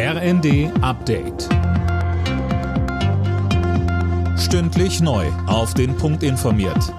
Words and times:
RND 0.00 0.70
Update. 0.80 1.48
Stündlich 4.38 5.00
neu. 5.00 5.26
Auf 5.48 5.74
den 5.74 5.96
Punkt 5.96 6.22
informiert. 6.22 6.94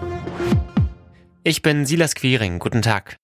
Ich 1.45 1.61
bin 1.61 1.85
Silas 1.85 2.13
Quiring. 2.13 2.59
Guten 2.59 2.81
Tag. 2.81 3.15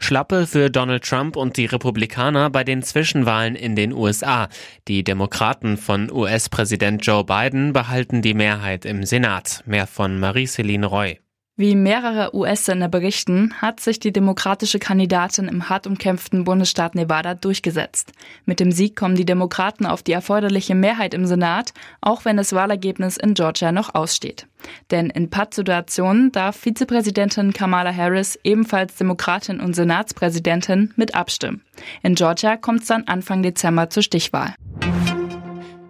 Schlappe 0.00 0.48
für 0.48 0.68
Donald 0.68 1.04
Trump 1.04 1.36
und 1.36 1.56
die 1.58 1.66
Republikaner 1.66 2.50
bei 2.50 2.64
den 2.64 2.82
Zwischenwahlen 2.82 3.54
in 3.54 3.76
den 3.76 3.92
USA. 3.92 4.48
Die 4.88 5.04
Demokraten 5.04 5.76
von 5.76 6.10
US-Präsident 6.10 7.06
Joe 7.06 7.22
Biden 7.22 7.72
behalten 7.72 8.20
die 8.20 8.34
Mehrheit 8.34 8.84
im 8.84 9.04
Senat. 9.04 9.62
Mehr 9.64 9.86
von 9.86 10.18
Marie-Céline 10.18 10.86
Roy. 10.86 11.20
Wie 11.60 11.74
mehrere 11.74 12.36
US-Sender 12.36 12.86
berichten, 12.86 13.52
hat 13.60 13.80
sich 13.80 13.98
die 13.98 14.12
demokratische 14.12 14.78
Kandidatin 14.78 15.48
im 15.48 15.68
hart 15.68 15.88
umkämpften 15.88 16.44
Bundesstaat 16.44 16.94
Nevada 16.94 17.34
durchgesetzt. 17.34 18.12
Mit 18.46 18.60
dem 18.60 18.70
Sieg 18.70 18.94
kommen 18.94 19.16
die 19.16 19.24
Demokraten 19.24 19.84
auf 19.84 20.04
die 20.04 20.12
erforderliche 20.12 20.76
Mehrheit 20.76 21.14
im 21.14 21.26
Senat, 21.26 21.74
auch 22.00 22.24
wenn 22.24 22.36
das 22.36 22.52
Wahlergebnis 22.52 23.16
in 23.16 23.34
Georgia 23.34 23.72
noch 23.72 23.96
aussteht. 23.96 24.46
Denn 24.92 25.10
in 25.10 25.30
Pattsituationen 25.30 26.30
darf 26.30 26.54
Vizepräsidentin 26.54 27.52
Kamala 27.52 27.92
Harris, 27.92 28.38
ebenfalls 28.44 28.94
Demokratin 28.94 29.58
und 29.58 29.74
Senatspräsidentin, 29.74 30.94
mit 30.94 31.16
abstimmen. 31.16 31.62
In 32.04 32.14
Georgia 32.14 32.56
kommt 32.56 32.82
es 32.82 32.86
dann 32.86 33.08
Anfang 33.08 33.42
Dezember 33.42 33.90
zur 33.90 34.04
Stichwahl. 34.04 34.54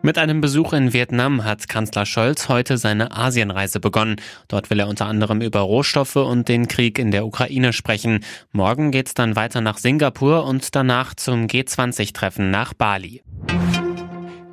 Mit 0.09 0.17
einem 0.17 0.41
Besuch 0.41 0.73
in 0.73 0.95
Vietnam 0.95 1.45
hat 1.45 1.69
Kanzler 1.69 2.07
Scholz 2.07 2.49
heute 2.49 2.79
seine 2.79 3.15
Asienreise 3.15 3.79
begonnen. 3.79 4.17
Dort 4.49 4.71
will 4.71 4.81
er 4.81 4.89
unter 4.89 5.05
anderem 5.05 5.43
über 5.43 5.61
Rohstoffe 5.61 6.17
und 6.17 6.49
den 6.49 6.67
Krieg 6.67 6.99
in 6.99 7.11
der 7.11 7.27
Ukraine 7.27 7.75
sprechen. 7.75 8.25
Morgen 8.51 8.91
geht's 8.91 9.13
dann 9.13 9.37
weiter 9.37 9.61
nach 9.61 9.77
Singapur 9.77 10.47
und 10.47 10.75
danach 10.75 11.13
zum 11.13 11.47
G20-Treffen 11.47 12.51
nach 12.51 12.73
Bali. 12.73 13.23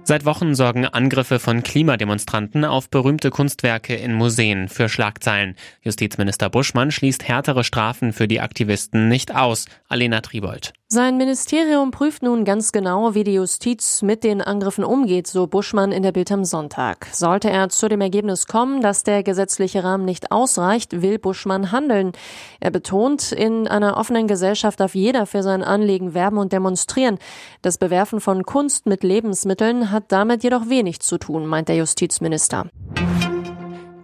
Seit 0.04 0.26
Wochen 0.26 0.55
sorgen 0.55 0.86
Angriffe 0.86 1.40
von 1.40 1.64
Klimademonstranten 1.64 2.66
auf 2.66 2.89
berühmte 2.89 3.30
Kunstwerke 3.30 3.95
in 3.95 4.14
Museen 4.14 4.67
für 4.67 4.89
Schlagzeilen. 4.89 5.56
Justizminister 5.81 6.50
Buschmann 6.50 6.92
schließt 6.92 7.26
härtere 7.30 7.64
Strafen 7.64 8.11
für 8.11 8.28
die 8.28 8.42
Aktivisten 8.42 9.08
nicht 9.08 9.33
aus. 9.33 9.67
Alena 9.88 10.20
Tribold. 10.20 10.73
Sein 10.88 11.17
Ministerium 11.17 11.89
prüft 11.89 12.22
nun 12.22 12.45
ganz 12.45 12.72
genau, 12.72 13.16
wie 13.16 13.23
die 13.23 13.33
Justiz 13.33 14.03
mit 14.03 14.23
den 14.23 14.39
Angriffen 14.39 14.83
umgeht, 14.83 15.25
so 15.25 15.47
Buschmann 15.47 15.92
in 15.92 16.03
der 16.03 16.11
Bild 16.11 16.31
am 16.31 16.45
Sonntag. 16.45 17.08
Sollte 17.11 17.50
er 17.50 17.69
zu 17.69 17.89
dem 17.89 18.02
Ergebnis 18.02 18.45
kommen, 18.45 18.81
dass 18.81 19.02
der 19.02 19.23
gesetzliche 19.23 19.83
Rahmen 19.83 20.05
nicht 20.05 20.31
ausreicht, 20.31 21.02
will 21.02 21.17
Buschmann 21.17 21.72
handeln. 21.72 22.11
Er 22.59 22.69
betont, 22.69 23.31
in 23.31 23.67
einer 23.67 23.97
offenen 23.97 24.27
Gesellschaft 24.27 24.80
darf 24.80 24.94
jeder 24.94 25.25
für 25.25 25.42
sein 25.42 25.64
Anliegen 25.64 26.14
werben 26.14 26.38
und 26.38 26.53
demonstrieren. 26.53 27.17
Das 27.64 27.80
Bewerfen 27.80 28.22
von 28.22 28.44
Kunst 28.44 28.86
mit 28.86 29.03
Lebensmitteln 29.03 29.89
hat 29.89 30.11
damit 30.11 30.44
jedoch 30.44 30.70
wenig 30.70 30.99
zu 30.99 31.17
tun, 31.17 31.47
meint 31.47 31.67
der 31.67 31.77
Justizminister. 31.77 32.67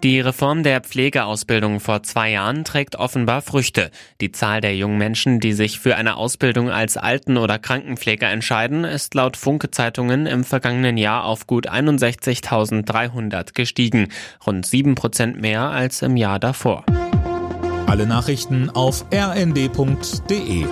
Die 0.03 0.19
Reform 0.19 0.63
der 0.63 0.81
Pflegeausbildung 0.81 1.79
vor 1.79 2.01
zwei 2.01 2.31
Jahren 2.31 2.63
trägt 2.63 2.95
offenbar 2.95 3.43
Früchte. 3.43 3.91
Die 4.19 4.31
Zahl 4.31 4.59
der 4.59 4.75
jungen 4.75 4.97
Menschen, 4.97 5.39
die 5.39 5.53
sich 5.53 5.79
für 5.79 5.95
eine 5.95 6.15
Ausbildung 6.15 6.71
als 6.71 6.97
Alten- 6.97 7.37
oder 7.37 7.59
Krankenpfleger 7.59 8.27
entscheiden, 8.27 8.83
ist 8.83 9.13
laut 9.13 9.37
Funke-Zeitungen 9.37 10.25
im 10.25 10.43
vergangenen 10.43 10.97
Jahr 10.97 11.25
auf 11.25 11.45
gut 11.45 11.69
61.300 11.69 13.53
gestiegen. 13.53 14.07
Rund 14.47 14.65
sieben 14.65 14.95
Prozent 14.95 15.39
mehr 15.39 15.69
als 15.69 16.01
im 16.01 16.17
Jahr 16.17 16.39
davor. 16.39 16.83
Alle 17.85 18.07
Nachrichten 18.07 18.71
auf 18.71 19.05
rnd.de 19.13 20.65